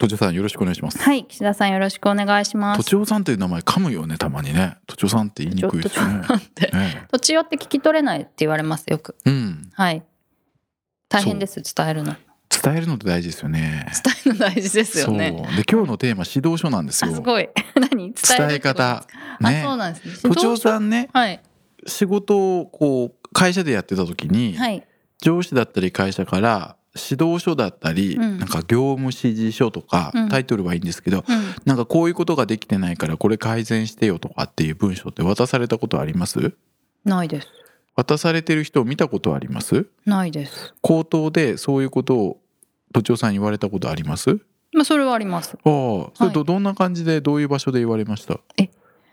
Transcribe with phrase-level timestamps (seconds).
[0.00, 0.98] 都庁さんよろしくお願いします。
[0.98, 2.78] はい岸田さんよろしくお願いします。
[2.78, 6.24] 都庁さんという名前噛むよねたまにね都庁さんって言いにくいですよね。
[6.26, 6.70] ちょっとって。
[6.74, 9.14] ねって聞き取れないって言われますよく。
[9.26, 9.70] うん。
[9.74, 10.02] はい。
[11.10, 12.16] 大変です伝えるの。
[12.48, 13.92] 伝えるのって大事ですよね。
[14.02, 15.32] 伝えるの大事ですよね。
[15.32, 17.10] で今日のテーマ指導書なんですよ。
[17.10, 17.50] あすごい。
[17.78, 18.14] 何？
[18.14, 18.14] 伝
[18.50, 19.06] え方
[19.38, 20.34] あねそうなんですね。
[20.34, 21.42] 都庁さんねはい。
[21.86, 24.82] 仕事をこう会社でやってた時に、はい。
[25.20, 28.38] 上司だったり会社から指導書だったり、うん。
[28.38, 30.28] なんか業務指示書とか、うん。
[30.28, 31.44] タイトルはいいんですけどうん。
[31.64, 36.52] なんかこういうことができてないからこれ改善してよとかっていう文章って渡されたことあります？
[37.04, 37.48] ないです。
[37.96, 39.86] 渡されてる人を見たことあります？
[40.06, 40.74] ないです。
[40.82, 42.40] 口頭でそういうことを
[42.92, 44.30] 都庁さんに言われたことあります？
[44.30, 44.34] あ
[44.72, 45.56] まあそれはあります。
[45.56, 48.40] あそれとどんな感じでどういう場所で言われました？
[48.56, 48.70] え？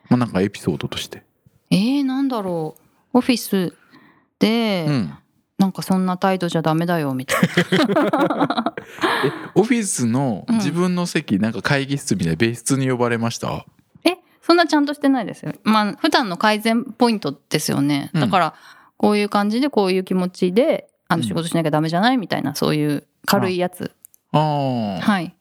[0.09, 1.23] まあなんかエピソードとして。
[1.69, 2.75] えー、なんだろ
[3.13, 3.17] う。
[3.17, 3.73] オフィス
[4.39, 5.13] で、うん
[5.57, 7.41] なんかそんな態度じゃダメだよみたい
[7.95, 8.73] な。
[9.25, 10.55] えオフィスのうん。
[10.57, 13.65] 自分の席、なんか会議室みたいな別室に呼ばれました？
[14.03, 15.53] えそんなちゃんとしてないですよ。
[15.63, 18.11] まあ普段の改善ポイントですよね。
[18.13, 18.21] うん。
[18.21, 18.53] だから
[18.97, 21.21] こういう感じでこういう気持ちであうん。
[21.21, 22.17] の仕事しなきゃダメじゃない？
[22.17, 23.91] みたいなそういう軽いやつ。
[24.33, 25.33] ああ、はい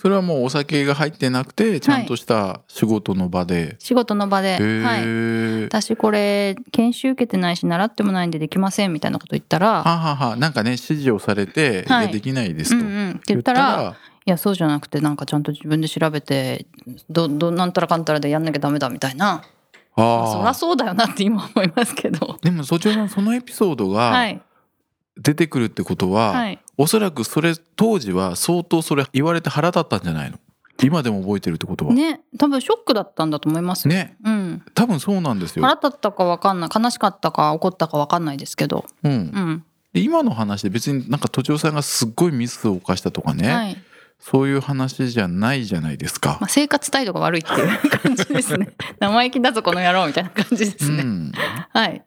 [0.00, 10.36] それはもうお酒が入ってなくてちゃんとした仕事の場で、仕事の場で、はい、私これ研修受けてないし習ってもないんでできませんみたいなこと言ったらははは。
[10.36, 12.04] なんかね指示をされて、はい。
[12.04, 13.10] いやできないですと、うんうん。
[13.10, 16.66] って言ったらいやそうじゃなくてなんかちゃんと自分で調べて
[17.10, 19.42] どどなんたらかんたらでやんなきゃダメだみたいな。
[19.96, 22.38] あまあそりゃあそうだよなって今思いますけど。
[22.40, 24.40] でもそちらのそのエピソードはがい。
[25.20, 30.38] 出てくるってことは、はいおそらくそれ当時は相当それ言われて腹立ったんじゃないの？
[30.80, 31.92] 今でも覚えてるってことは。
[31.92, 32.12] ね。
[32.12, 33.94] ね多分ショックだったんだと思いますよ。
[34.24, 34.62] うん。
[34.74, 38.86] 多分そうなんですよ、腹立ったか分かんない悲しかったか怒ったか分かんないですけど。
[39.02, 39.12] うん。
[39.12, 39.64] う、ん。
[39.92, 43.76] で今の話で別になんか都庁さんがすっごいミスを犯したとかね、はい。
[44.20, 46.38] そういう話じゃないじゃないですか。
[46.40, 46.48] まあ、。
[46.48, 48.68] 生活態度が悪いっていう感じですね。
[49.00, 51.32] 生意気だぞこの野郎みたいな感じですね、うん、
[51.72, 52.04] はい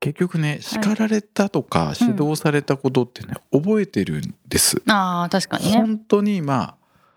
[0.00, 4.80] 結局ね叱られたとか指導されたことってね、覚えてるんです。
[4.88, 5.76] ああ確かにね。
[5.76, 6.74] 本当にまあ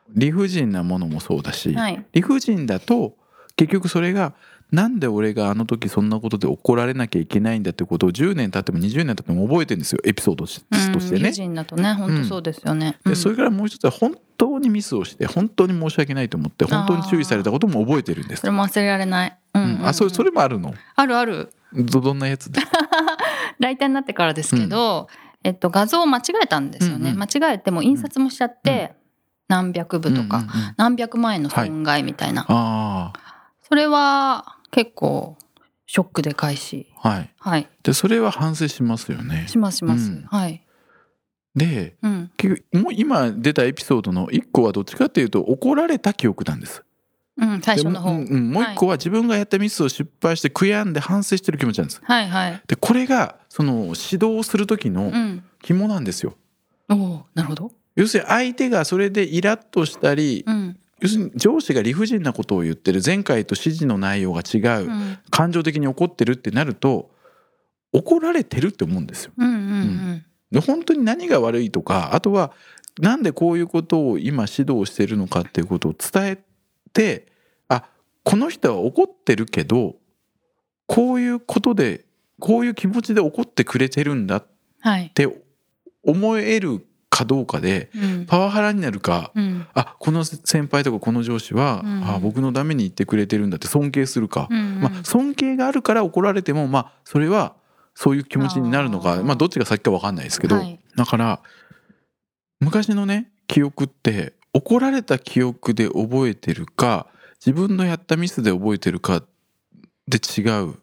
[0.09, 2.05] 理不尽なものもそうだし、はい。
[2.11, 3.15] 理不尽だと
[3.55, 4.33] 結局それが
[4.71, 10.79] なんで俺があの時そんなことで怒られなきゃいけないんだってことを10年経っても20年経っても覚えてるんですよエピソードとしてね。
[10.87, 11.31] うん理不。
[11.33, 13.11] 尽だとね本当そうですよね、うん。
[13.11, 18.41] でそれからもう一つは本当にミスをして本当に申し訳ないと思って本当に注意されたことも覚えてるんです。
[18.41, 18.47] そ。
[18.47, 19.87] れも忘れられない、うんうんうんうん。
[19.87, 20.73] あそれそれもあるの？
[20.95, 22.61] あるあるどどんなやつで？
[23.59, 25.07] ライターになってからですけど、
[25.43, 27.23] えっと、画像を間違えたんですよね、うんうん。
[27.23, 28.93] 間違えても印刷もしちゃって、
[29.47, 30.73] 何百部とか、うんうんうん。
[30.77, 33.13] 何百万円の損害みたいな、あ
[33.67, 35.37] それは結構
[35.85, 36.87] ショックで返し。
[37.01, 37.33] あはい。
[37.39, 37.67] はい。
[37.83, 39.45] でそれは反省しますよね。
[39.47, 40.23] しますします、うん。
[40.23, 40.65] はい、
[41.55, 42.31] でうん。
[42.37, 46.83] 結局もう今出たエピソードの一個はどっちかっていうと怒られた記憶なんです。
[47.41, 48.51] うん、最初の方、うんうん。
[48.51, 52.01] もう一個は自分がやったミスを失敗して悔やんで反省してる気持ちなんです。
[52.03, 52.61] はいはい。
[52.67, 55.43] でこれがその指導する時のうん。
[55.63, 56.35] 肝なんですよ。
[56.89, 57.71] おおなるほど。
[57.95, 60.77] 要するに相手がそれでイラッとしたり、うん。
[60.99, 65.17] 要するに上司が理不尽なことを言ってる前回と指示の内容が違う、うん。
[65.31, 67.09] 感情的に怒ってるってなると
[67.91, 69.31] 怒られてるって思うんですよ。
[69.37, 72.51] うんうんで本当に何が悪いとかあとは
[72.99, 76.37] なんでこういうことを今指導してるのかっていうことを伝え
[76.91, 77.30] てあ
[78.23, 79.95] この人は怒ってるけど
[80.87, 82.05] こういうことで
[82.39, 84.45] こういう気持ちで怒ってくれてるんだっ
[84.81, 85.11] はい。
[85.13, 85.27] て
[86.03, 88.25] 思えるかどうかでうん。
[88.25, 89.67] パワハラになるかうん。
[89.73, 92.03] あこの先輩とかこの上司は、うん。
[92.03, 97.55] あ僕のために言ってくれてるんだって尊敬するか、うんまあ、尊敬があるから怒られてもまあそれは
[97.93, 99.21] そういう気持ちになるのか。
[99.23, 100.79] まあどっちが先か分かんないですけど、はい。
[100.95, 101.41] だから
[102.59, 107.07] 昔のね記憶って怒られた記憶で覚えてるか
[107.43, 109.23] 自分のやったミスで覚えてるか
[110.07, 110.75] で違う。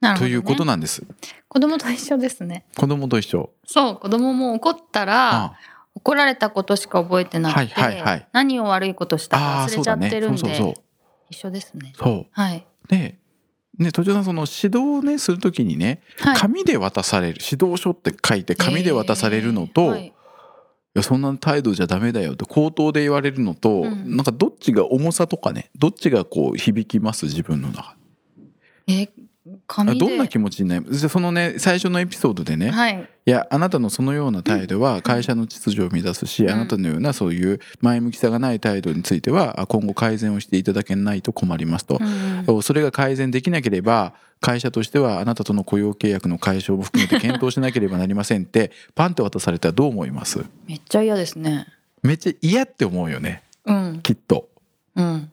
[0.00, 0.14] ね。
[0.18, 1.02] ということなんです、
[1.48, 2.64] 子供と一緒ですね。
[2.76, 3.50] 子供と一緒。
[3.66, 5.58] そう子供も怒ったらあ
[5.94, 8.28] 怒られたことしか覚えてなくて、はいはいはい。
[8.32, 10.74] 何を悪いことしたか忘れちゃってるんで、そうそうそう
[11.30, 11.92] 一緒ですね。
[11.96, 12.26] そう。
[12.30, 12.66] はい。
[12.88, 13.18] で
[13.78, 16.36] ね途中さんその指導をねするときにねはい。
[16.36, 17.40] 紙で渡される。
[17.42, 20.12] 指導書って書いて紙で渡されるのと、えーはい
[20.96, 24.16] やそんな態度じゃダメだよって口頭で言われるのと、うん。
[24.16, 27.96] なんかどっちが重さとかねどっちがこう響きます自分の中
[28.86, 29.08] え
[29.66, 29.98] 紙で。
[29.98, 33.08] どんな気持ちになるじゃあそのね最初のエピソードでね、はい。
[33.26, 36.50] いやあなたのそのような態度は会社の秩序を乱すし、うん。
[36.50, 41.98] あなたのようなそういう前向きさがない態度についてはあ今後改善をしていただけないと困りますと。
[42.46, 50.44] う、んそれが改善できなければ会社としてはあなたとの雇用契約の解消も含めて検討しなければなりませんって パンって渡されたらどう思います？
[50.68, 51.66] めっちゃ嫌ですね。
[52.02, 53.42] めっちゃ嫌って思うよね。
[53.64, 54.00] うん。
[54.02, 54.48] きっと。
[54.94, 55.30] うん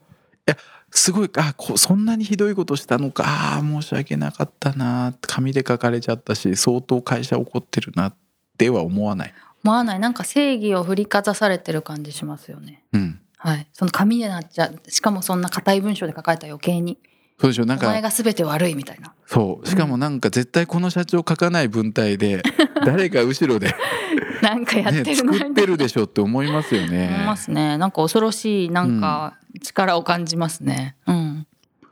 [0.96, 3.24] すごいあこそんなにひどいことしたのか。
[3.26, 5.12] あー申し訳なかったな。
[5.20, 8.14] 紙で書かれちゃったし相当会社怒ってるなっ
[8.56, 9.34] ては思わない。
[9.64, 9.98] 思わない。
[9.98, 12.84] なんか正義を振りかざされてる感じしますよね。
[12.92, 13.20] うん。
[13.36, 13.66] はい。
[13.72, 14.90] その紙でなっちゃう。
[14.90, 16.98] しかもそんな硬い文章で書かれたら余計に
[17.40, 17.64] そうでしょ。
[17.64, 19.12] なんお前かが全て悪いみたいな。
[19.26, 19.68] そう。
[19.68, 22.42] しかもなんか絶対この社長書かない文体で
[22.84, 23.74] 誰か後ろで、
[24.40, 27.36] なんかやってね、るな作ってるでしょって思いますよ思いねま。
[27.36, 27.76] すね。
[27.78, 30.96] なんか恐ろしいなんか力を感じますね。
[31.06, 31.46] うん。
[31.80, 31.88] だか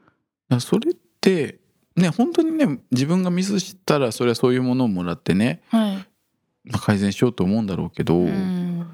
[0.56, 1.58] らそれって
[1.96, 5.96] ね本当にね自分がミスしたらそれはそういうものをもらってね、はい。
[6.64, 8.86] まあ、改善しようと思うんだろうけど、うん。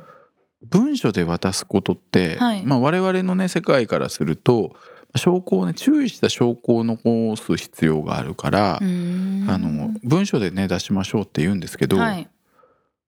[0.62, 2.64] 文書で渡すことって、はい。
[2.64, 4.74] まあ、我々のね世界からすると
[5.16, 9.46] 証拠をね注意した証拠を残す必要があるから、うん。
[9.48, 12.24] あの文書でね出しましょうって言うんですけど、はい。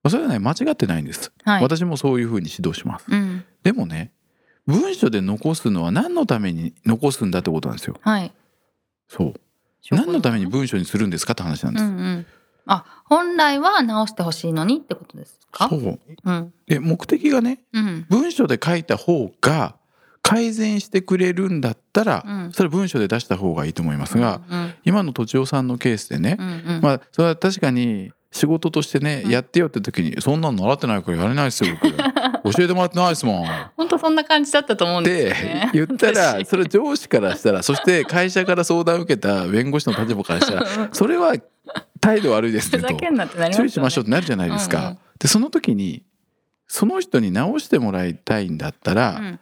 [0.03, 1.63] まあそれはね間違ってないんです、はい。
[1.63, 3.07] 私もそういうふうに指導します。
[3.09, 3.45] うん。
[3.63, 4.13] でもね
[4.67, 7.97] 文書で残すのは何のために残すんだってことなんですよ。
[8.01, 8.33] はい。
[9.09, 9.35] そう。
[9.91, 12.27] 何のために文書にするんですかって話なんです、うんうん。
[12.67, 15.69] あ本来は直してほしいのにってことですか？
[15.69, 15.99] そう。
[16.25, 16.53] うん。
[16.67, 18.07] で目的がねうん。
[18.09, 19.77] 文書で書いた方が
[20.23, 22.53] 改善してくれるんだったら、うん。
[22.53, 26.47] それは文書で出した方がいいと思いますが、うん今のとちおさんのケースでね、うん
[26.77, 26.81] うん。
[26.83, 29.31] まあそれは確かに仕事としてね、うん。
[29.31, 31.97] やってよって時に「そんなの習ってないからやれないですよ僕。
[32.57, 36.49] 教えてもらってないですもん」っ本当そんな感じだったと思うんですよてね言ったら私。
[36.49, 41.35] それ上司からしたらそして会社から相談を受けた弁護士の立場からしたらそれは
[42.01, 42.83] 態度悪いですふね。
[42.83, 44.79] と注意しましょうってなるじゃないですか。
[44.79, 44.99] うんうん。
[45.19, 46.03] でその時に
[46.67, 49.41] その人に直してもらいたいんだったら、うん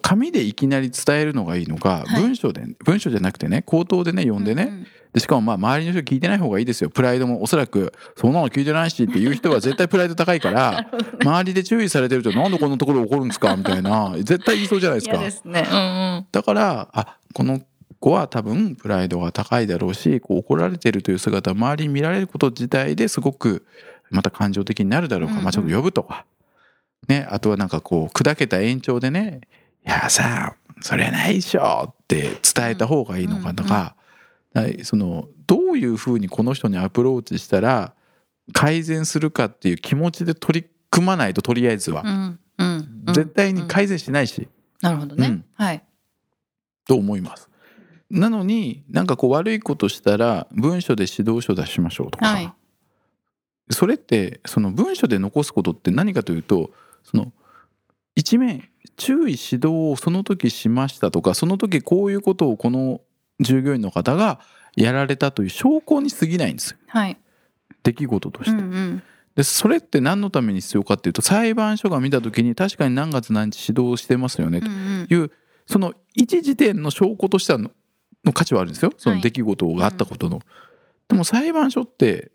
[0.00, 2.22] 紙でいきなり伝えるのがいいのか、はい。
[2.22, 4.86] 文章で文章じゃなくてね口頭でね読んでね、うんうん。
[5.12, 6.90] でしかもまあ周りの人聞いてない方がいいですよ。
[6.90, 10.86] プライドもおそらくそんなの聞いてないしっていう人は絶対プライド高いから
[11.22, 13.54] 周りで注意されてるとなんでこんなところ怒るんですか？
[13.56, 15.14] みたいな絶対言いそうじゃないですか。
[15.16, 15.66] 嫌ですね。
[15.70, 15.80] うんう
[16.20, 16.26] ん。
[16.32, 17.60] だからあこの
[18.00, 23.64] 子は多分プライドが高いだろうしこう怒られてるという姿を周りに見られること自体ですごく
[24.10, 25.44] また感情的になるだろうか、うんうん。
[25.44, 26.24] まあちょっと呼ぶとか。
[27.08, 29.42] ねあとはなんかこう砕けた延長でね
[29.86, 33.96] 「いやさそれはないでしょ」って伝えた方がいいのかとか、
[34.54, 37.92] はいそのどういうふうにこの人にアプローチしたら
[38.52, 43.14] 改善するかっていう気持ちで取り組まないととりあえずは、うんうんうん。
[43.14, 44.48] 絶対に改善しないし、
[44.80, 45.44] なるほどね、うん。
[45.54, 45.82] はい。
[46.86, 47.50] と思います。
[48.10, 52.52] なのになんかこう悪いことしたら文書で指導書出しましょうとか、はい。
[53.70, 56.70] それってその文書で残すことって何かというと
[57.02, 57.32] その
[58.14, 63.00] 一面注意指導をその時しましたとかその時こういうことをこの
[63.40, 64.40] 従業員の方が
[64.76, 66.78] やられたという証拠に過ぎないんですよ。
[66.86, 67.18] はい。
[67.82, 68.56] 出来事とうして。
[68.56, 69.02] んうん。
[69.36, 74.66] でそれって何のために必要かっていうと裁判所が見た時に確かに何月何日指導してますよねと。
[74.66, 75.06] うんうん。
[75.10, 75.30] いう
[75.66, 77.70] その一時点の証拠としてはの
[78.24, 78.92] の価値はあるんですよ。
[78.96, 80.40] そのはい出来事があったことの。
[81.08, 82.30] でも裁判所って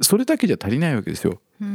[0.00, 1.40] それだけじゃ足りないわけですよ。
[1.60, 1.68] うん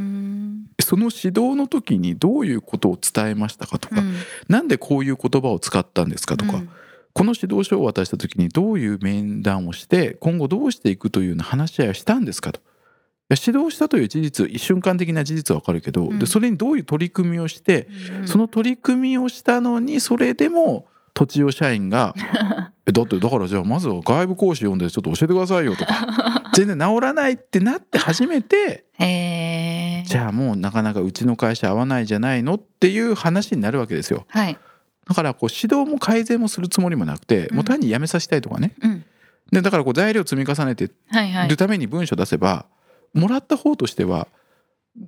[0.89, 4.15] その指導の時にどういうことを伝えましたかとか、うん。
[4.47, 6.69] なんでこういう言葉を使ったんですかとか、うん。
[7.13, 12.59] この指導書を渡した時にどういう面談をして今後どうしていくというような話し合いをしたんですかと。
[13.29, 16.17] 指導したという事実瞬間的な事実はわかるけど、うん。
[16.17, 17.87] でそれにどういう取り組みをして、
[18.21, 18.27] うん。
[18.27, 22.15] その取り組みをしたのにそれでも土地を社員が
[22.87, 34.25] 「えだってだからじゃあまずは外部講師呼んでちょっと教えてくださいよ」とか全然治らないってなって初めてへえじゃあもうなかなかうちの会社合わないじゃないのっていう話になるわけですよ。
[34.27, 34.57] はい。
[35.07, 37.55] だからこう指導も改善もするつもりもなくてうん。
[37.55, 38.75] もう単にやめさせたいとかね。
[38.81, 39.05] うん。
[39.53, 41.49] でだからこう材料積み重ねてはいはい。
[41.49, 42.65] るために文章出せば
[43.13, 44.27] もらった方としては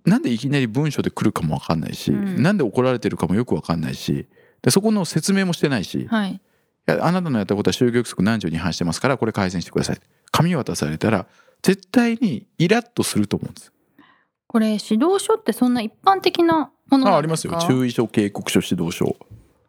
[0.05, 2.41] なんでいきなり文章で来るかも分かんないし、うん。
[2.41, 4.25] なんで怒られてるかもよく分かんないし
[4.61, 6.39] でそこの説明もしてないし、いはい
[6.85, 9.99] やあなたのやったことは就業規則何条に違反してますからこれ改善してください。
[10.31, 11.25] 紙渡されたら
[11.61, 13.71] 絶対にイラッとすると思うんです。
[14.47, 17.57] これ指導書ってそんな一般的なものあありますすよ。
[17.67, 19.15] 注意書警告書指導書。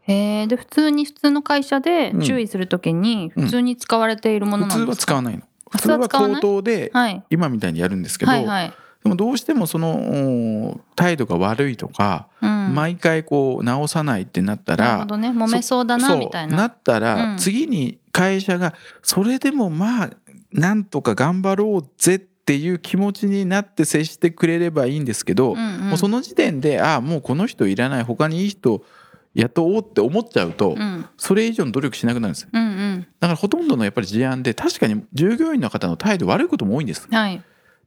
[0.04, 2.20] へえで普通に普通の会社でうん。
[2.22, 5.42] 注意するときに普通に使われているもの普通はなんですか、使わないの。
[5.70, 7.22] 普普通は口頭ではい。
[7.30, 12.74] 今みたいにやるんですけど、はいはいでもどうしてもそのお態度が悪いとか、うん。
[12.74, 15.30] 毎回こう直さないってなったらなるほどね。
[15.30, 16.56] 揉めそうだなみたいな。
[16.56, 17.38] なったら、うん。
[17.38, 20.10] 次に会社がそれでもまあ
[20.52, 25.80] なんとか頑張ろうぜっていう気持ちになって接してくれればいいんですけど、うんうん。
[25.88, 28.84] もうその時点でああもうこの人いらない他にいい人
[29.34, 31.06] 雇おうって思っちゃうと、うん。
[31.16, 32.50] それ以上の努力しなくなるんですよ。
[32.52, 33.06] うんうん。
[33.18, 37.08] だからほとんどのやっぱり事案で確かに従業員の方の態度悪いことも多いんです。
[37.10, 37.42] はい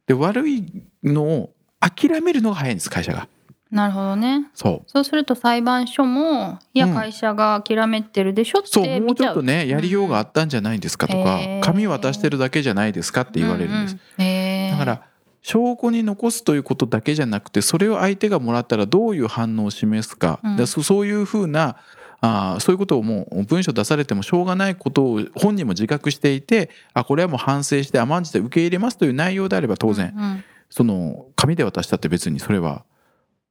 [0.07, 3.27] で悪いのを諦めるのが早いんです会社が。
[3.71, 4.49] なるほどね。
[4.53, 4.89] そう。
[4.89, 6.93] そうすると裁判所もいやうん。
[6.93, 11.61] 会社が諦めてるでしょっそうもうちょっとねやりようがあったんじゃないですかとか、へー。
[11.61, 15.01] 紙渡してるだけじゃないですかって言われるんです、うんうんだから
[15.41, 20.67] 証拠に残すということだけじゃなくてそれを相手がもらったらどういう反応を示すか,、うん。
[20.67, 21.77] そそういうふうな
[22.25, 30.43] あーそういうことをもう文章出されてもしょうがないことを本人も自覚していてあこれはもう反省して甘んじて受け入れますという内容であれば当然、うんうん。
[30.69, 32.83] その紙で渡したって別にそれは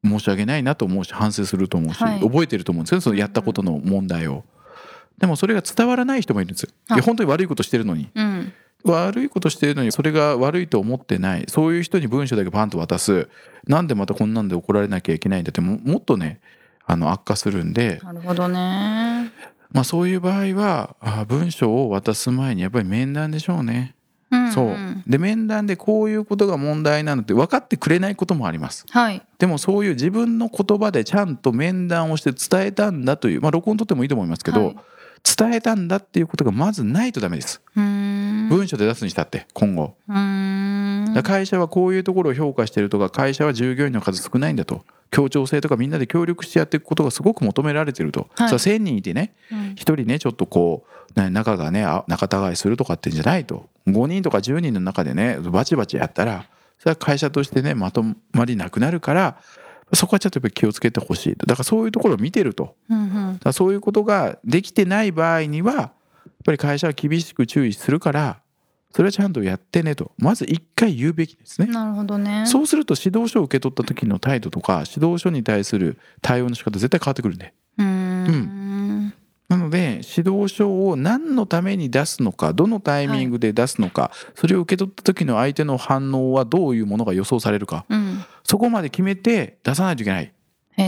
[0.04, 2.20] 申し訳ないなと思うし反省すると思うし、はい。
[2.20, 4.44] 覚えてると思うんですけどそのやったことの問題を。
[5.18, 6.70] でもそれが伝わらない人もいるんですよ。
[7.02, 8.10] 本当に悪いことしてるのに。
[8.14, 8.52] うん。
[8.84, 13.28] 悪いことしてるのにそれが悪いと思ってないそういう人に文章だけパンと渡す。
[13.66, 16.40] なんでまたこんなんで怒られなきゃいけないんだってももっとね
[16.86, 19.32] あの悪化するんで、なるほどね。
[19.72, 23.94] まあ、そういう場合はあ文章を渡す前にやっぱり面談でしょうね。
[24.30, 24.76] うんんそう。
[25.06, 28.86] で面談でこういうことが問題なのって分かってくれないこともあります。
[28.90, 29.22] はい。
[29.38, 34.76] でもそういう自分の言葉でちゃんと面談をして伝えたんだというまあ録音取ってもいいと思いますけど、はい
[35.24, 37.62] 伝えたんだっていうことがまずないとダメです。
[37.74, 39.94] 文章で出すにしたって今後。
[41.22, 44.84] 会社はこういうところを評価してるとか会社は従業員の数少ないんだと。
[45.10, 48.58] 協調性とかみんなで協力してやっていくことがすごく求められてると、はい。
[48.58, 49.58] それは1,000人いてねうん。
[49.58, 50.84] 1人ねちょっとこ
[51.16, 53.68] うね仲がねあ仲違いするとかってんじゃないと。
[53.86, 56.46] 5人とか10人の中でねバチバチやったら
[56.78, 59.36] それは会社としてねまとまりなくなるから
[59.92, 61.36] そこはちょっとやっぱり気をつけてほしい。
[61.36, 62.74] とだからそういうところを見てると。
[62.88, 63.52] うんうん。
[63.52, 65.90] そういうことができてない場合にはやっ
[66.44, 68.40] ぱり会社は厳しく注意するから
[68.92, 70.12] それはちゃんとやってねと。
[70.18, 71.66] まず一回言うべきですね。
[71.66, 72.44] なるほどね。
[72.46, 77.52] そうすると指導書を受け取った時の態度とか指導書に対する対応の仕方絶対変わってくるんで。
[77.78, 79.12] うーん。
[79.48, 87.84] なので指導書を何のために出すのかどのタイミングで出すのか、それを受け取った時の相手の反応はどういうものが予想されるか。
[87.88, 90.32] うんそこまで決めて出さないといけない。
[90.76, 90.82] へ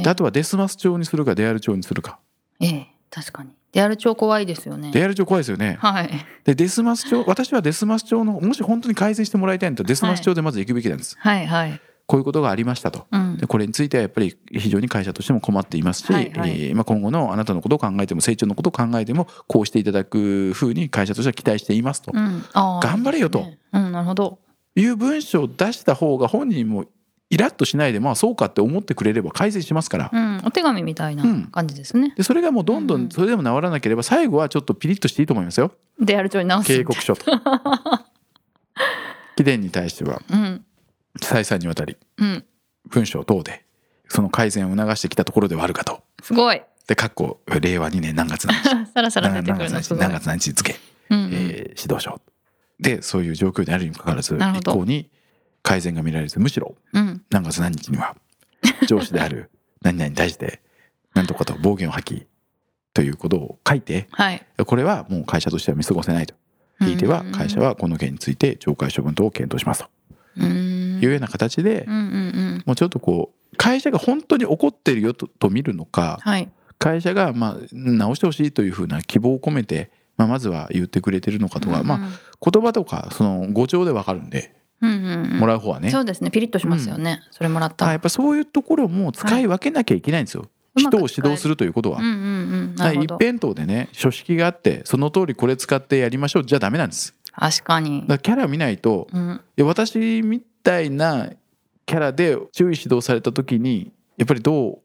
[0.00, 2.18] えであとはデスマス帳にするかデアル帳にするか。
[2.60, 3.50] ええ確かに。
[3.72, 4.90] デアル帳怖いですよね。
[4.92, 5.78] デアル帳怖いですよね。
[5.80, 6.10] はい。
[6.44, 11.16] でデスマス帳私はデスマス帳のもし本当に改善してもらいたいんだったらデスマス帳でまず行くべきなんです。
[11.18, 11.80] はいはい。
[12.06, 13.06] こういうことがありましたと。
[13.12, 13.36] うん。
[13.36, 16.50] でこれについてはやっぱり非常に会社としても困っていますし、はいはい。
[16.50, 22.10] えーまあ、今後のあなたのことを考えても成長のことを考えてもこうしていただくふうに会社としては期待していますと。
[22.12, 22.42] うん。
[22.52, 23.40] 頑張れよと。
[23.40, 23.58] ね。
[23.72, 24.40] うんなるほど
[24.76, 26.84] いう文章を出した方が本人も
[27.30, 30.10] イラッとしないでまあそうかって思ってくれれば改善しますから。
[30.12, 31.44] うんお手紙みたいなうん。
[31.46, 32.12] 感じですね。
[32.16, 33.02] でそれがもうどんどうん。
[33.06, 35.72] んそれでも治らなければ最後はちょっとピリッとしていいと思いますよ。
[36.00, 37.24] デアル帳に直す警告書と。
[39.36, 40.20] 貴殿に対しては。
[40.30, 40.64] うん。
[41.22, 42.44] 再三にわたりうん。
[42.88, 43.64] 文章等で
[44.08, 46.02] その改善を促してきたところではあるかと。
[46.22, 46.60] すごい。
[46.88, 48.86] で、かっこ令和2年何月何日。
[48.92, 50.00] さらさら出何てくるのすごい。
[50.00, 50.74] 何月何日付、
[51.10, 51.30] うんうん。
[51.32, 52.20] えー指導書
[52.80, 55.10] でそういう状況であるにもかかわらず一向に
[55.62, 57.22] 改善が見られずむしろうん。
[57.30, 58.16] 何月何日には
[58.86, 59.50] 上司である
[59.82, 60.60] 何々に対して
[61.14, 62.26] 何とかと暴言を吐き
[62.94, 64.44] ということを書いてはい。
[64.66, 66.34] これはもう会社としては見過ごせないと。
[66.80, 69.90] ひいては会社はこの件について懲戒処分等を検討しますと。
[70.38, 71.00] うん。
[71.02, 71.84] いうような形で
[72.66, 76.50] もうちょっとこう会社が本当に怒ってるよとと見るのかはい。
[76.78, 81.98] 会社がまあ直してほしいというふうな希望を込めて、まあ、まずは言ってくれてるのかとか、まあ
[82.50, 85.38] 言葉とかその語調でわかるんでうんうんうん。
[85.38, 86.30] もらう方はね、そうですね。
[86.30, 87.22] ピリッとしますよね。
[87.30, 87.90] それもらったら。
[87.90, 92.00] あやっぱそういうところも使い分けなきゃいけないんですよ、うまく人を指導するということは。
[92.00, 93.02] うんうんうん。
[93.02, 97.14] 一辺倒でね書式があってその通りこれ使ってやりましょうじゃダメなんです。
[97.32, 98.02] 確かに。
[98.02, 99.40] だからキャラ見ないとうん。
[99.56, 101.30] いや私みたいな
[101.86, 104.78] キャラで注意指導された時にやっぱりどう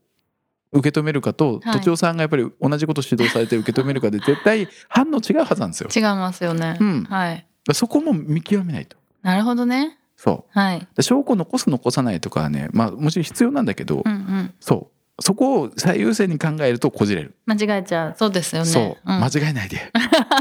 [0.72, 1.80] 受け止めるかと、はい。
[1.80, 5.90] 都庁さんがやっぱり同じこと指導されて受け止めるかで絶対 反応違うはずなんですよ。
[5.94, 6.78] 違いますよね。
[6.80, 7.04] うん。
[7.04, 7.46] はい。
[7.74, 8.98] そこも見極めないと。
[9.22, 9.98] なるほどね。
[10.18, 10.60] そう。
[10.60, 10.88] はい。
[10.96, 14.54] で証拠を残す残さないとかはねまあもちろん必要なんだけど、うんうん。
[14.60, 14.96] そう。
[15.22, 18.16] そこを最優先に考えるとこじれる、間違えちゃう。
[18.18, 18.68] そうですよね。
[18.68, 19.16] そう、ん。
[19.24, 19.92] 間違えないで。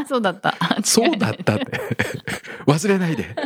[0.09, 0.57] そうだった。
[0.83, 1.81] そうだったって。
[2.67, 3.37] 忘れないで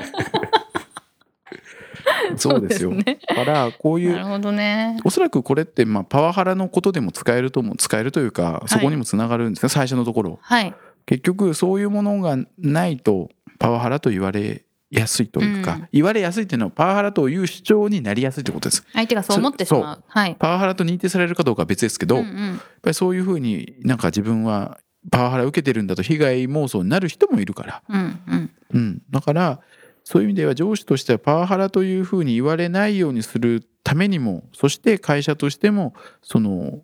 [2.37, 2.93] そうですよ。
[2.95, 4.99] だからこういうなるほどね。
[5.05, 10.39] おそらくこれってまあパワハラのことでも使えるとも使えるというかそこにもつながるんですね、最初のところ。
[10.43, 10.75] はい。
[11.07, 15.89] 結局そういうものがないとパワハラと言われやすいというか、うん。
[15.93, 18.85] 言われやすいっていうのはパワハラという主張になりやすいってことです。
[18.93, 20.05] 相手がそう思ってしまう。
[20.07, 20.37] はい。
[20.39, 22.31] パワハラと認定されるかどうかは別ですけど、やっうん。
[22.31, 24.79] うんぱりそういうふうになんか自分は
[25.11, 28.51] パワハラ受けてるんだと被害妄想になる人もいるから、うんうん。
[28.75, 29.61] うん、だから
[30.09, 36.81] そういう意味では上司としてはパワハラというふうに言われないようにするためにもそして会社としてもその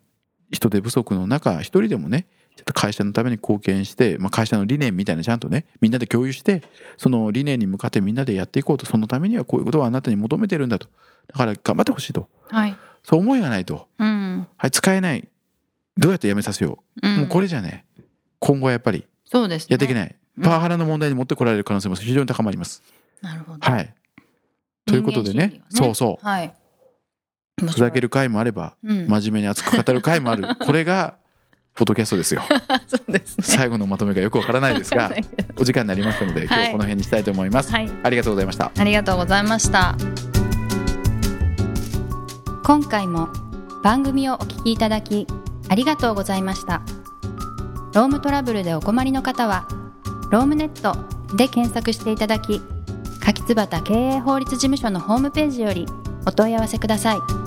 [0.50, 6.64] 人手不足の中一人でもねちょっと会社のために貢献して、まあ、会社の理念みたいなちゃんとねみんなで共有して
[6.98, 10.88] その理念に向かってみんなでやっていこうとそのためにはこういうことをあなたに求めてるんだと。
[11.28, 12.28] だから頑張ってほしいと。
[12.48, 12.76] はい。
[13.02, 14.46] そう思いがないと、うん。
[14.58, 15.26] はい、使えない。
[15.96, 17.16] どうやって辞めさせよう、うん。
[17.20, 17.86] もうこれじゃね
[18.38, 19.68] 今後はやっぱりそうですね。
[19.70, 20.44] やっていけない、うん。
[20.44, 22.82] パワハラの問題に持ってこられる可能性も非常に高まります。
[23.22, 23.70] なるほど。
[23.70, 23.94] はい。
[24.86, 26.26] ということでね人間心理がそうそう。
[26.26, 26.54] はい。
[27.60, 29.06] ふざける回もあればうん。
[29.06, 30.44] 真面目に熱く語る回もある。
[30.60, 31.16] これが
[31.74, 32.42] ポッドキャストですよ。
[32.86, 33.44] そうですね。
[33.44, 35.12] 最後のまとめがよくわからないですが
[35.58, 37.90] お時間になりましたので今日この辺にしたいと思います、はい。
[38.02, 38.70] ありがとうございました。
[38.76, 39.96] ありがとうございました。
[42.62, 43.28] 今回も
[43.82, 45.26] 番組をお聞きいただき
[45.68, 46.82] ありがとうございました。
[47.94, 49.68] ロームトラブルでお困りの方は
[50.30, 50.96] ロームネット
[51.36, 52.60] で検索していただき
[53.44, 55.86] 柿椿経営法律事務所のホームページより
[56.26, 57.43] お問い合わせください。